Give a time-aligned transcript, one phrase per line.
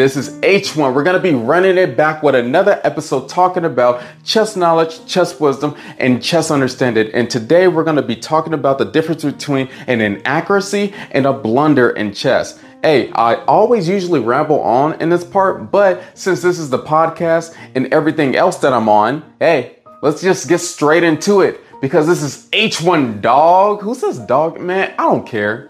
[0.00, 0.94] This is H1.
[0.94, 5.38] We're going to be running it back with another episode talking about chess knowledge, chess
[5.38, 7.10] wisdom, and chess understanding.
[7.12, 11.34] And today we're going to be talking about the difference between an inaccuracy and a
[11.34, 12.58] blunder in chess.
[12.82, 17.54] Hey, I always usually ramble on in this part, but since this is the podcast
[17.74, 22.22] and everything else that I'm on, hey, let's just get straight into it because this
[22.22, 23.82] is H1 dog.
[23.82, 24.58] Who says dog?
[24.58, 25.69] Man, I don't care.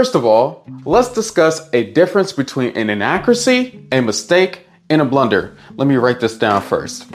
[0.00, 5.58] First of all, let's discuss a difference between an inaccuracy, a mistake, and a blunder.
[5.76, 7.06] Let me write this down first.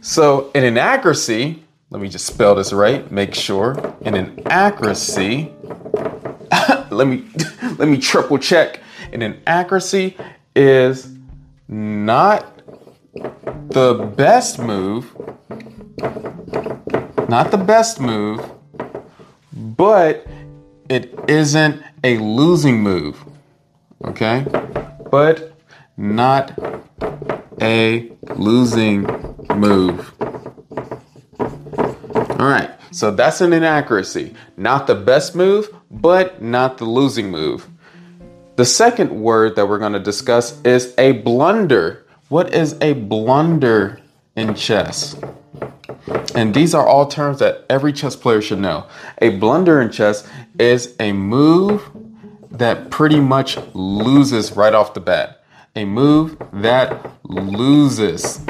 [0.00, 3.78] So, an inaccuracy, let me just spell this right, make sure.
[4.02, 5.52] An inaccuracy,
[6.90, 7.24] let me
[7.78, 8.80] let me triple check.
[9.12, 10.16] An inaccuracy
[10.56, 11.16] is
[11.68, 12.60] not
[13.68, 15.14] the best move,
[17.32, 18.44] not the best move,
[19.54, 20.26] but
[20.90, 23.24] it isn't a losing move.
[24.04, 24.44] Okay?
[25.10, 25.54] But
[25.96, 26.52] not
[27.58, 29.04] a losing
[29.56, 30.12] move.
[31.40, 32.70] All right.
[32.90, 34.34] So that's an inaccuracy.
[34.58, 37.66] Not the best move, but not the losing move.
[38.56, 42.04] The second word that we're going to discuss is a blunder.
[42.28, 44.02] What is a blunder
[44.36, 45.16] in chess?
[46.34, 48.86] And these are all terms that every chess player should know.
[49.18, 51.82] A blunder in chess is a move
[52.50, 55.42] that pretty much loses right off the bat.
[55.74, 58.40] A move that loses.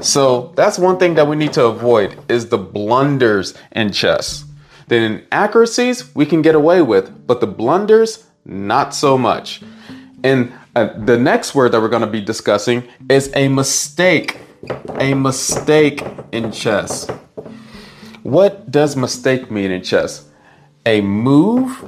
[0.00, 4.44] So that's one thing that we need to avoid is the blunders in chess.
[4.86, 9.60] The inaccuracies we can get away with, but the blunders not so much.
[10.24, 14.38] And uh, the next word that we're going to be discussing is a mistake.
[14.98, 16.02] A mistake
[16.32, 17.08] in chess.
[18.22, 20.28] What does mistake mean in chess?
[20.84, 21.84] A move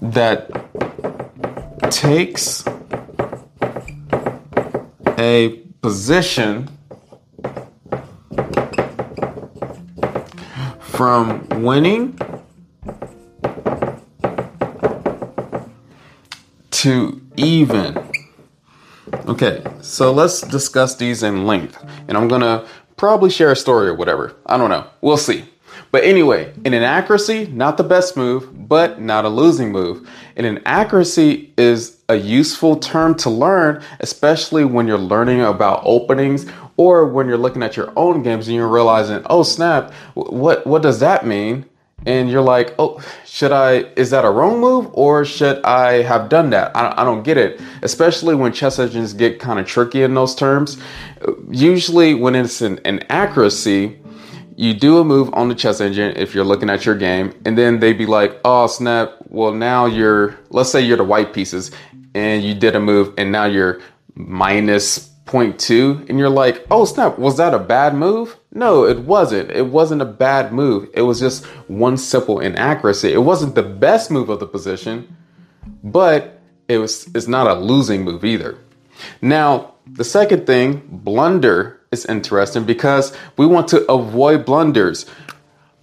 [0.00, 0.50] that
[1.90, 2.64] takes
[5.18, 5.48] a
[5.80, 6.68] position
[10.80, 12.18] from winning
[16.70, 18.07] to even.
[19.28, 21.84] Okay, so let's discuss these in length.
[22.08, 22.66] And I'm gonna
[22.96, 24.34] probably share a story or whatever.
[24.46, 24.86] I don't know.
[25.02, 25.44] We'll see.
[25.90, 30.08] But anyway, an inaccuracy, not the best move, but not a losing move.
[30.36, 36.46] An accuracy is a useful term to learn, especially when you're learning about openings
[36.78, 40.80] or when you're looking at your own games and you're realizing, oh snap, what what
[40.80, 41.66] does that mean?
[42.06, 43.84] And you're like, oh, should I?
[43.96, 46.74] Is that a wrong move, or should I have done that?
[46.74, 47.60] I, I don't get it.
[47.82, 50.78] Especially when chess engines get kind of tricky in those terms.
[51.50, 54.00] Usually, when it's an, an accuracy,
[54.56, 57.56] you do a move on the chess engine if you're looking at your game, and
[57.56, 61.70] then they'd be like, oh snap, well now you're, let's say you're the white pieces,
[62.14, 63.80] and you did a move, and now you're
[64.16, 68.36] minus 0.2, and you're like, oh snap, was that a bad move?
[68.52, 69.50] No, it wasn't.
[69.50, 70.88] It wasn't a bad move.
[70.94, 73.12] It was just one simple inaccuracy.
[73.12, 75.16] It wasn't the best move of the position,
[75.84, 78.58] but it was it's not a losing move either.
[79.20, 85.06] Now, the second thing, blunder is interesting because we want to avoid blunders.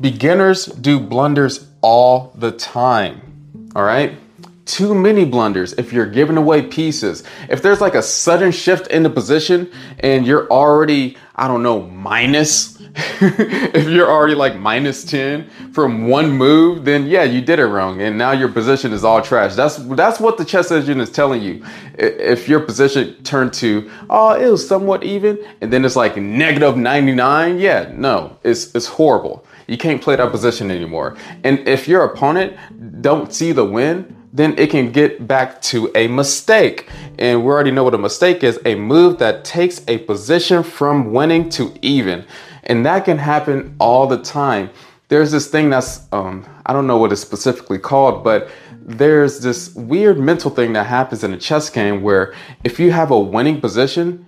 [0.01, 3.71] Beginners do blunders all the time.
[3.75, 4.17] All right?
[4.65, 7.23] Too many blunders if you're giving away pieces.
[7.49, 11.81] If there's like a sudden shift in the position and you're already, I don't know,
[11.81, 12.75] minus,
[13.21, 18.01] if you're already like minus 10 from one move, then yeah, you did it wrong.
[18.01, 19.53] And now your position is all trash.
[19.53, 21.63] That's that's what the chess engine is telling you.
[21.99, 26.75] If your position turned to, oh, it was somewhat even, and then it's like negative
[26.75, 29.45] 99, yeah, no, it's it's horrible.
[29.67, 31.17] You can't play that position anymore.
[31.43, 32.57] And if your opponent
[33.01, 36.89] don't see the win, then it can get back to a mistake.
[37.17, 41.13] And we already know what a mistake is a move that takes a position from
[41.13, 42.25] winning to even.
[42.65, 44.69] And that can happen all the time.
[45.07, 48.49] there's this thing that's um, I don't know what it's specifically called, but
[48.81, 52.33] there's this weird mental thing that happens in a chess game where
[52.63, 54.25] if you have a winning position,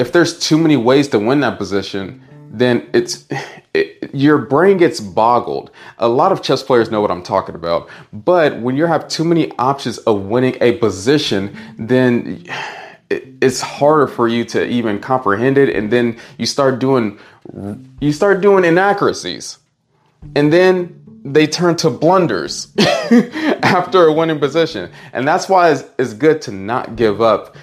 [0.00, 3.28] if there's too many ways to win that position, then it's
[3.74, 5.70] it, your brain gets boggled.
[5.98, 9.24] A lot of chess players know what I'm talking about, but when you have too
[9.24, 12.44] many options of winning a position, then
[13.10, 17.18] it's harder for you to even comprehend it, and then you start doing
[18.00, 19.58] you start doing inaccuracies,
[20.34, 22.68] and then they turn to blunders
[23.62, 27.56] after a winning position, and that's why it's, it's good to not give up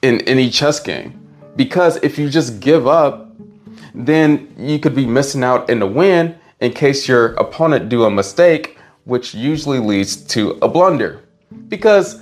[0.00, 1.18] in any chess game.
[1.54, 3.31] Because if you just give up
[3.94, 8.10] then you could be missing out in the win in case your opponent do a
[8.10, 11.20] mistake, which usually leads to a blunder.
[11.68, 12.20] Because,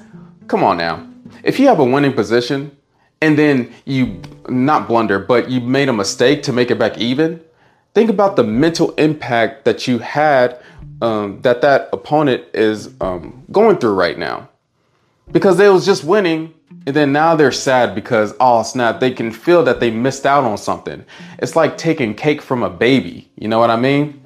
[0.48, 1.06] come on now,
[1.44, 2.76] if you have a winning position
[3.20, 7.40] and then you not blunder, but you made a mistake to make it back even,
[7.94, 10.60] think about the mental impact that you had
[11.02, 14.48] um, that that opponent is um, going through right now.
[15.32, 16.54] Because they was just winning
[16.86, 20.44] and then now they're sad because, oh snap, they can feel that they missed out
[20.44, 21.04] on something.
[21.38, 23.30] It's like taking cake from a baby.
[23.36, 24.22] You know what I mean?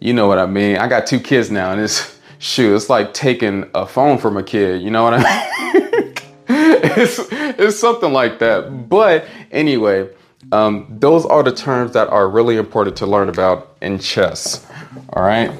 [0.00, 0.78] You know what I mean.
[0.78, 4.42] I got two kids now, and it's shoot, it's like taking a phone from a
[4.42, 4.82] kid.
[4.82, 6.14] You know what I mean?
[6.48, 8.88] it's, it's something like that.
[8.88, 10.08] But anyway,
[10.50, 14.66] um, those are the terms that are really important to learn about in chess.
[15.10, 15.52] All right.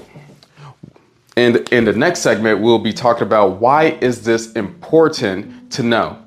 [1.36, 6.18] And in the next segment, we'll be talking about why is this important to know.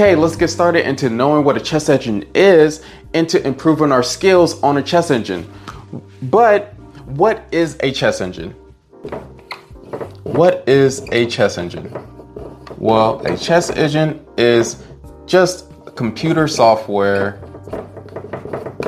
[0.00, 2.82] Okay, let's get started into knowing what a chess engine is
[3.12, 5.48] and to improving our skills on a chess engine.
[6.20, 6.74] But
[7.04, 8.50] what is a chess engine?
[10.24, 11.92] What is a chess engine?
[12.76, 14.82] Well, a chess engine is
[15.26, 17.40] just computer software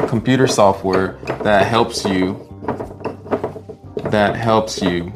[0.08, 2.42] computer software that helps you
[4.10, 5.12] that helps you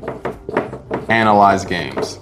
[1.08, 2.20] analyze games.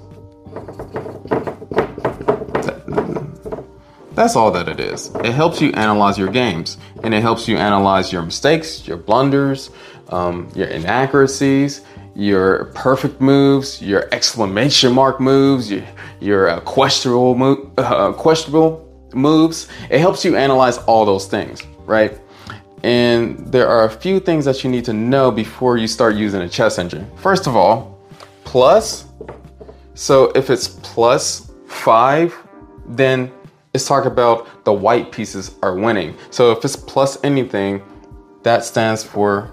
[4.19, 5.15] That's all that it is.
[5.23, 9.71] It helps you analyze your games and it helps you analyze your mistakes, your blunders,
[10.09, 11.83] um, your inaccuracies,
[12.17, 15.85] your perfect moves, your exclamation mark moves, your,
[16.19, 19.69] your uh, questionable, uh, questionable moves.
[19.89, 22.19] It helps you analyze all those things, right?
[22.83, 26.41] And there are a few things that you need to know before you start using
[26.41, 27.09] a chess engine.
[27.19, 28.01] First of all,
[28.43, 29.05] plus.
[29.95, 32.35] So if it's plus five,
[32.89, 33.31] then
[33.75, 36.17] let's talk about the white pieces are winning.
[36.31, 37.83] So if it's plus anything,
[38.43, 39.47] that stands for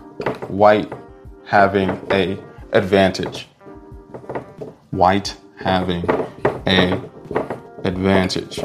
[0.47, 0.91] white
[1.45, 2.37] having a
[2.71, 3.47] advantage.
[4.91, 6.09] White having
[6.67, 7.01] a
[7.83, 8.59] advantage.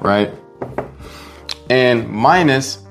[0.00, 0.32] Right?
[1.68, 2.84] And minus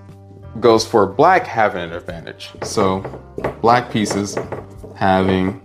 [0.59, 2.51] goes for black having an advantage.
[2.63, 3.01] So
[3.61, 4.37] black pieces
[4.95, 5.61] having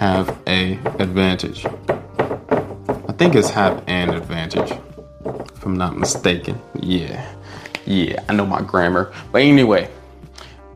[0.00, 1.66] have a advantage.
[1.66, 4.70] I think it's have an advantage,
[5.54, 6.58] if I'm not mistaken.
[6.74, 7.30] Yeah,
[7.84, 9.12] yeah, I know my grammar.
[9.30, 9.90] But anyway,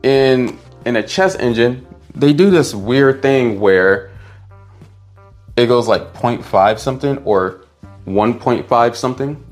[0.03, 4.11] in in a chess engine, they do this weird thing where
[5.57, 7.65] it goes like 0.5 something or
[8.05, 9.43] 1.5 something.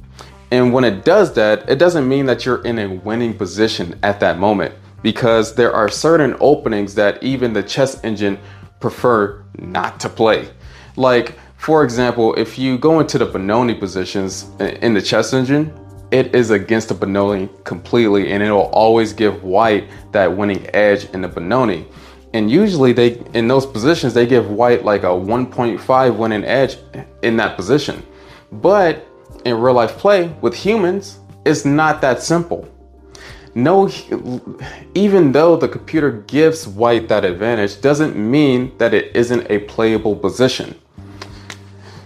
[0.51, 4.19] And when it does that, it doesn't mean that you're in a winning position at
[4.19, 8.37] that moment because there are certain openings that even the chess engine
[8.83, 10.45] prefer not to play.
[10.97, 15.73] Like, for example, if you go into the Benoni positions in the chess engine,
[16.11, 21.21] it is against the Benoni completely, and it'll always give white that winning edge in
[21.21, 21.87] the Benoni.
[22.33, 26.75] And usually, they in those positions they give white like a 1.5 winning edge
[27.21, 28.03] in that position.
[28.51, 29.07] But
[29.45, 32.67] in real life play with humans, it's not that simple
[33.55, 33.87] no
[34.95, 40.15] even though the computer gives white that advantage doesn't mean that it isn't a playable
[40.15, 40.75] position.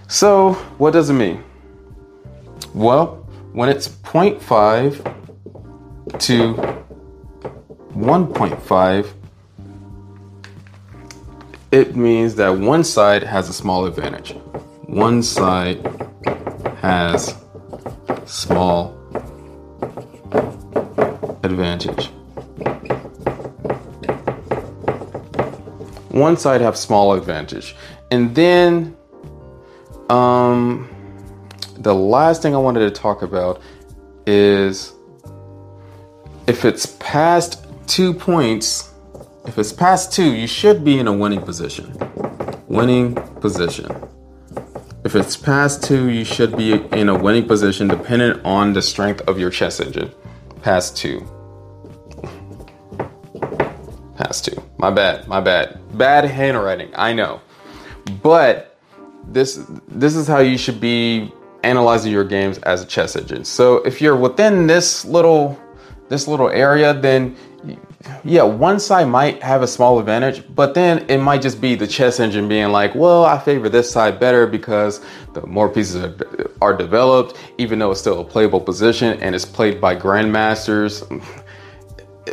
[0.07, 1.43] So what does it mean?
[2.73, 5.03] Well when it's 0.5
[6.19, 6.53] to
[7.93, 9.13] 1.5
[11.71, 14.35] it means that one side has a small advantage.
[14.85, 15.85] One side
[16.81, 17.35] has
[18.25, 18.96] small
[21.51, 22.07] advantage.
[26.09, 27.75] One side have small advantage.
[28.11, 28.95] And then
[30.09, 30.89] um
[31.77, 33.61] the last thing I wanted to talk about
[34.25, 34.93] is
[36.47, 38.91] if it's past two points,
[39.45, 41.93] if it's past two, you should be in a winning position.
[42.67, 43.89] Winning position.
[45.03, 49.21] If it's past two, you should be in a winning position dependent on the strength
[49.21, 50.11] of your chess engine.
[50.61, 51.25] Past two.
[54.77, 55.79] My bad, my bad.
[55.97, 57.41] Bad handwriting, I know.
[58.21, 58.77] But
[59.27, 61.31] this this is how you should be
[61.63, 63.43] analyzing your games as a chess engine.
[63.43, 65.59] So if you're within this little
[66.09, 67.35] this little area, then
[68.23, 71.87] yeah, one side might have a small advantage, but then it might just be the
[71.87, 75.03] chess engine being like, well, I favor this side better because
[75.33, 76.15] the more pieces are,
[76.61, 81.03] are developed, even though it's still a playable position and it's played by grandmasters.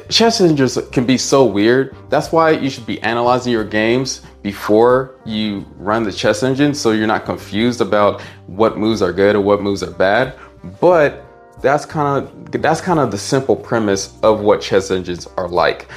[0.08, 1.96] Chess engines can be so weird.
[2.08, 6.92] That's why you should be analyzing your games before you run the chess engine so
[6.92, 10.34] you're not confused about what moves are good or what moves are bad.
[10.80, 11.24] But
[11.60, 15.88] that's kind of that's kind of the simple premise of what chess engines are like.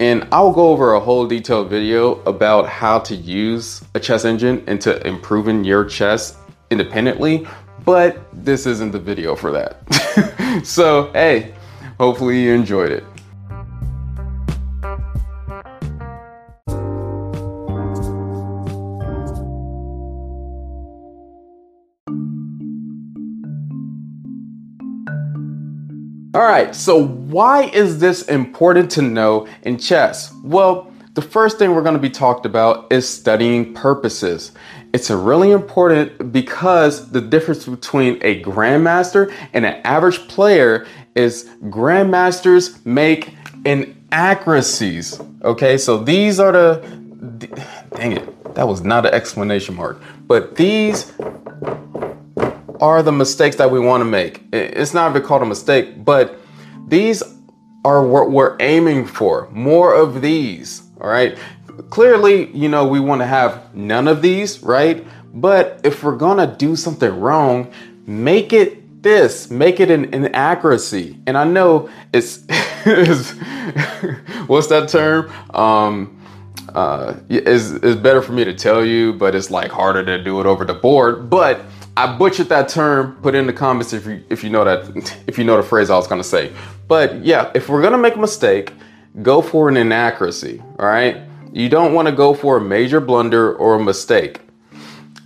[0.00, 4.64] And I'll go over a whole detailed video about how to use a chess engine
[4.66, 6.36] into improving your chess
[6.72, 7.46] independently,
[7.84, 10.64] but this isn't the video for that.
[10.64, 11.54] so, hey,
[12.00, 13.04] hopefully you enjoyed it.
[26.34, 30.32] All right, so why is this important to know in chess?
[30.42, 34.52] Well, the first thing we're going to be talked about is studying purposes.
[34.94, 42.82] It's really important because the difference between a grandmaster and an average player is grandmasters
[42.86, 43.34] make
[43.66, 45.20] inaccuracies.
[45.44, 46.76] Okay, so these are the
[47.94, 51.12] dang it, that was not an explanation mark, but these
[52.82, 54.42] are the mistakes that we want to make.
[54.52, 56.38] It's not even called a mistake, but
[56.88, 57.22] these
[57.84, 59.48] are what we're aiming for.
[59.52, 61.38] More of these, all right?
[61.90, 65.06] Clearly, you know, we want to have none of these, right?
[65.32, 67.72] But if we're going to do something wrong,
[68.04, 71.20] make it this, make it an inaccuracy.
[71.28, 72.44] And I know it's,
[72.84, 73.30] it's
[74.48, 75.32] what's that term?
[75.54, 76.18] Um,
[76.74, 80.40] uh, is is better for me to tell you, but it's like harder to do
[80.40, 81.28] it over the board.
[81.28, 81.60] But
[81.96, 83.16] I butchered that term.
[83.22, 85.90] Put in the comments if you if you know that if you know the phrase
[85.90, 86.52] I was gonna say.
[86.88, 88.72] But yeah, if we're gonna make a mistake,
[89.20, 90.62] go for an inaccuracy.
[90.78, 91.22] All right.
[91.52, 94.40] You don't want to go for a major blunder or a mistake.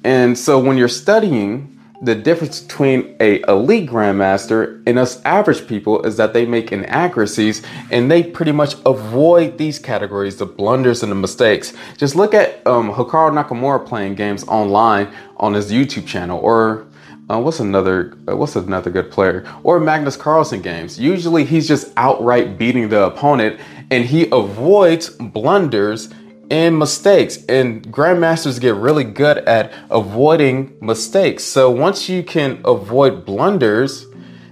[0.02, 6.03] And so when you're studying, the difference between a elite grandmaster and us average people
[6.03, 11.11] is that they make inaccuracies and they pretty much avoid these categories the blunders and
[11.11, 11.73] the mistakes.
[11.97, 16.87] Just look at um, hikaru nakamura playing games online on his youtube channel or
[17.29, 19.45] uh, what's another uh, what's another good player?
[19.65, 20.99] Or magnus carlsen games.
[20.99, 23.61] Usually he's just outright beating the opponent
[23.91, 26.09] and he avoids blunders
[26.50, 27.45] and mistakes.
[27.49, 31.45] And grandmasters get really good at avoiding mistakes.
[31.45, 34.07] So once you can avoid blunders,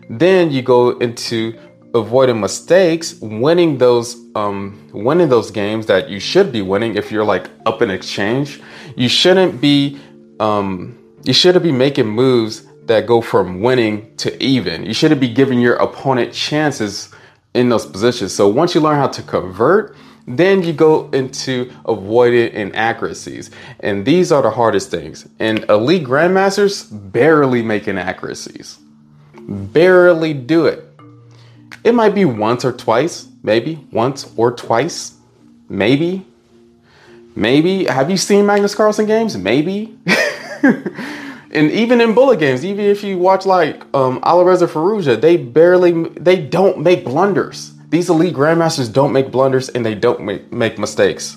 [0.09, 1.59] then you go into
[1.95, 6.97] avoiding mistakes, winning those um, winning those games that you should be winning.
[6.97, 8.61] If you're like up in exchange,
[8.97, 9.99] you shouldn't be
[10.41, 14.85] um, you shouldn't be making moves that go from winning to even.
[14.85, 17.11] You shouldn't be giving your opponent chances
[17.55, 18.35] in those positions.
[18.35, 23.51] So once you learn how to convert, then you go into avoiding inaccuracies.
[23.81, 25.29] And these are the hardest things.
[25.39, 28.79] And elite grandmasters barely make inaccuracies.
[29.39, 30.85] Barely do it.
[31.83, 35.15] It might be once or twice, maybe once or twice,
[35.69, 36.25] maybe.
[37.37, 37.85] Maybe.
[37.85, 39.37] Have you seen Magnus Carlsen games?
[39.37, 39.99] Maybe.
[40.63, 46.05] and even in bullet games, even if you watch like um, Alireza Firouzja, they barely,
[46.11, 50.21] they don't make blunders these elite grandmasters don't make blunders and they don't
[50.51, 51.37] make, mistakes.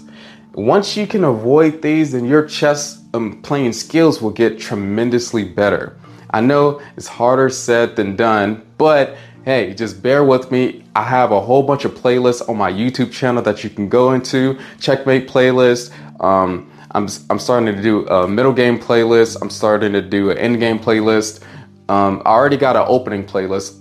[0.54, 5.96] Once you can avoid these, then your chess um, playing skills will get tremendously better.
[6.32, 10.84] I know it's harder said than done, but hey, just bear with me.
[10.96, 14.14] I have a whole bunch of playlists on my YouTube channel that you can go
[14.14, 14.58] into.
[14.80, 15.94] Checkmate playlist.
[16.20, 19.38] Um, I'm, I'm starting to do a middle game playlist.
[19.44, 21.44] I'm starting to do an end game playlist.
[21.88, 23.78] Um, I already got an opening playlist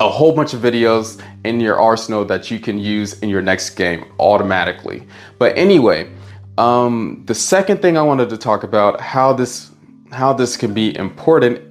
[0.00, 3.70] a whole bunch of videos in your arsenal that you can use in your next
[3.70, 5.06] game automatically.
[5.38, 6.10] But anyway,
[6.56, 9.70] um, the second thing I wanted to talk about how this
[10.10, 11.62] how this can be important.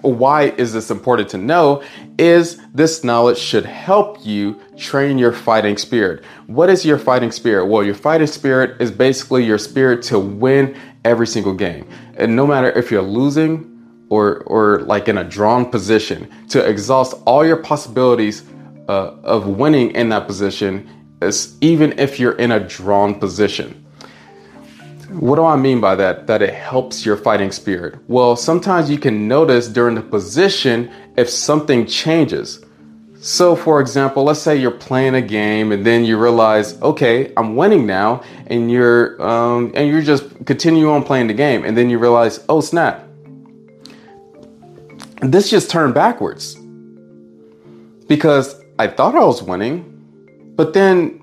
[0.00, 1.82] Why is this important to know?
[2.18, 6.24] Is this knowledge should help you train your fighting spirit.
[6.46, 7.66] What is your fighting spirit?
[7.66, 11.88] Well, your fighting spirit is basically your spirit to win every single game.
[12.16, 13.75] And no matter if you're losing
[14.08, 18.44] or or like in a drawn position to exhaust all your possibilities
[18.88, 20.88] uh, of winning in that position,
[21.60, 23.82] even if you're in a drawn position.
[25.10, 26.26] What do I mean by that?
[26.26, 27.98] That it helps your fighting spirit.
[28.08, 32.64] Well, sometimes you can notice during the position if something changes.
[33.20, 37.56] So, for example, let's say you're playing a game and then you realize, okay, I'm
[37.56, 41.88] winning now, and you're um, and you're just continue on playing the game, and then
[41.88, 43.05] you realize, oh snap,
[45.22, 46.56] this just turned backwards
[48.06, 51.22] because I thought I was winning, but then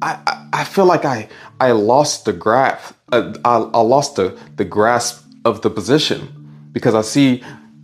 [0.00, 1.28] I, I, I feel like I
[1.60, 6.94] I lost the grasp uh, I, I lost the the grasp of the position because
[6.94, 7.42] I see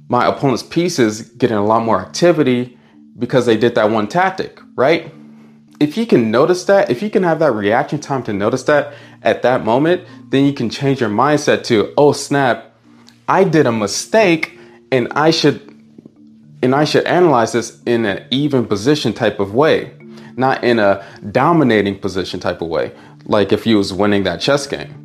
[0.08, 2.78] my opponent's pieces getting a lot more activity
[3.18, 5.12] because they did that one tactic, right?
[5.80, 8.94] If you can notice that, if you can have that reaction time to notice that
[9.22, 12.74] at that moment, then you can change your mindset to, oh snap,
[13.28, 14.57] I did a mistake
[14.90, 15.64] and I should
[16.62, 19.92] and I should analyze this in an even position type of way,
[20.36, 22.92] not in a dominating position type of way,
[23.26, 24.98] like if you was winning that chess game.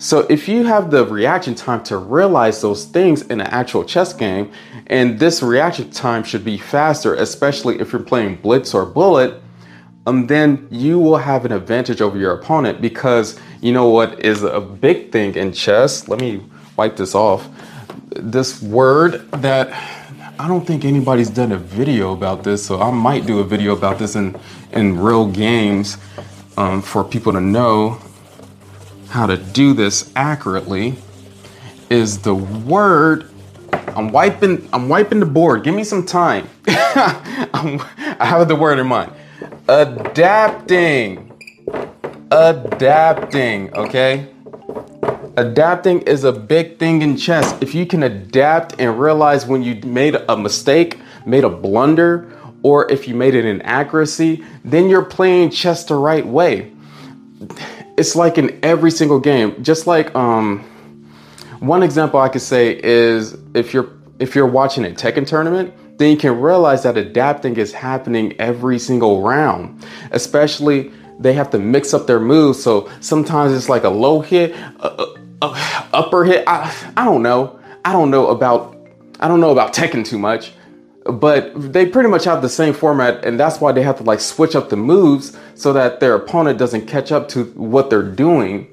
[0.00, 4.12] So if you have the reaction time to realize those things in an actual chess
[4.12, 4.50] game,
[4.88, 9.40] and this reaction time should be faster, especially if you're playing blitz or bullet,
[10.08, 14.42] um, then you will have an advantage over your opponent because you know what is
[14.42, 16.08] a big thing in chess.
[16.08, 16.42] Let me
[16.76, 17.48] wipe this off.
[18.16, 19.72] This word that
[20.38, 23.74] I don't think anybody's done a video about this, so I might do a video
[23.74, 24.38] about this in
[24.72, 25.98] in real games
[26.56, 28.00] um, for people to know
[29.08, 30.94] how to do this accurately.
[31.90, 33.30] Is the word
[33.96, 35.64] I'm wiping I'm wiping the board.
[35.64, 36.48] Give me some time.
[36.66, 39.12] i have the word in mind.
[39.68, 41.30] Adapting.
[42.30, 44.31] Adapting, okay?
[45.36, 47.56] Adapting is a big thing in chess.
[47.62, 52.30] If you can adapt and realize when you made a mistake, made a blunder,
[52.62, 56.70] or if you made an inaccuracy, then you're playing chess the right way.
[57.96, 59.64] It's like in every single game.
[59.64, 60.60] Just like um,
[61.60, 66.10] one example I could say is if you're if you're watching a Tekken tournament, then
[66.10, 69.82] you can realize that adapting is happening every single round.
[70.10, 72.62] Especially they have to mix up their moves.
[72.62, 75.06] So sometimes it's like a low hit, a,
[75.42, 76.44] uh, upper hit.
[76.46, 77.58] I, I don't know.
[77.84, 78.76] I don't know about
[79.20, 80.52] I don't know about Tekken too much,
[81.04, 84.20] but they pretty much have the same format, and that's why they have to like
[84.20, 88.68] switch up the moves so that their opponent doesn't catch up to what they're doing.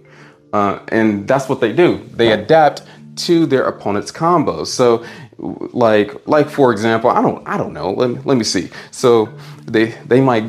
[0.52, 2.04] Uh, and that's what they do.
[2.12, 2.82] They adapt
[3.18, 4.68] to their opponent's combos.
[4.68, 5.06] So,
[5.38, 7.92] like, like for example, I don't, I don't know.
[7.92, 8.70] Let me, let me see.
[8.90, 9.30] So
[9.66, 10.46] they, they might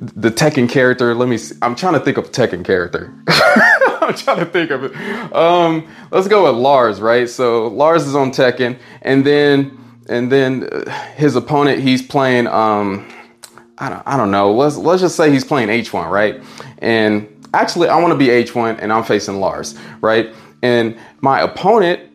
[0.00, 1.14] the Tekken character.
[1.14, 1.38] Let me.
[1.38, 1.56] See.
[1.62, 3.14] I'm trying to think of Tekken character.
[4.12, 4.94] I'm trying to think of it.
[5.34, 7.28] Um, let's go with Lars, right?
[7.28, 12.46] So Lars is on Tekken, and then and then uh, his opponent he's playing.
[12.46, 13.08] Um,
[13.78, 14.52] I don't, I don't know.
[14.52, 16.42] Let's let's just say he's playing H1, right?
[16.78, 20.34] And actually, I want to be H1, and I'm facing Lars, right?
[20.62, 22.10] And my opponent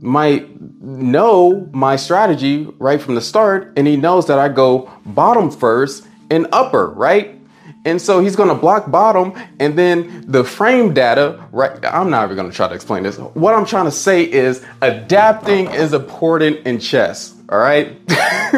[0.00, 0.48] might
[0.80, 6.06] know my strategy right from the start, and he knows that I go bottom first
[6.30, 7.38] and upper, right?
[7.84, 11.84] And so he's going to block bottom and then the frame data, right?
[11.84, 13.18] I'm not even going to try to explain this.
[13.18, 17.34] What I'm trying to say is adapting is important in chess.
[17.48, 17.98] All right.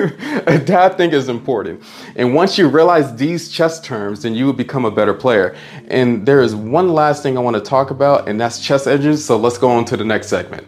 [0.46, 1.83] adapting is important.
[2.16, 5.57] And once you realize these chess terms, then you will become a better player.
[5.88, 9.24] And there is one last thing I want to talk about, and that's chess engines.
[9.24, 10.66] So let's go on to the next segment.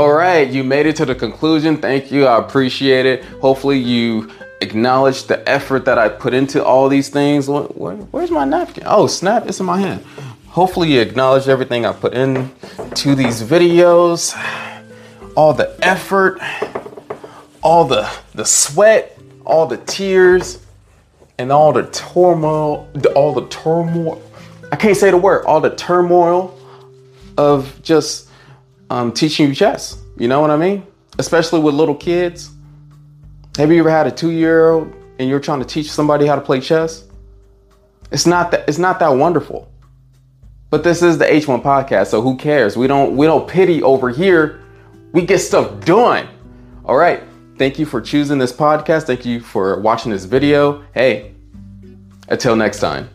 [0.00, 1.76] All right, you made it to the conclusion.
[1.76, 2.24] Thank you.
[2.24, 3.22] I appreciate it.
[3.42, 4.30] Hopefully, you
[4.62, 7.50] acknowledge the effort that I put into all these things.
[7.50, 8.84] Where, where's my napkin?
[8.86, 10.02] Oh, snap, it's in my hand.
[10.46, 14.34] Hopefully, you acknowledge everything I put into these videos,
[15.36, 16.40] all the effort,
[17.62, 20.64] all the, the sweat, all the tears,
[21.38, 24.22] and all the turmoil, all the turmoil.
[24.72, 26.58] I can't say the word, all the turmoil
[27.36, 28.29] of just
[28.90, 29.96] um, teaching you chess.
[30.18, 30.86] You know what I mean?
[31.18, 32.50] Especially with little kids.
[33.56, 36.60] Have you ever had a two-year-old and you're trying to teach somebody how to play
[36.60, 37.04] chess?
[38.10, 39.70] It's not that it's not that wonderful.
[40.68, 42.76] But this is the H1 podcast, so who cares?
[42.76, 44.60] We don't we don't pity over here.
[45.12, 46.28] We get stuff done.
[46.84, 47.22] All right.
[47.58, 49.04] Thank you for choosing this podcast.
[49.04, 50.84] Thank you for watching this video.
[50.94, 51.34] Hey,
[52.28, 53.10] until next time.